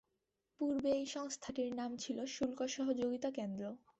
পূর্বে 0.61 0.89
এই 0.93 1.05
সংস্থাটির 1.07 1.71
নাম 1.75 1.91
ছিল 1.97 2.17
শুল্ক 2.27 2.59
সহযোগিতা 2.67 3.29
কেন্দ্র। 3.31 3.63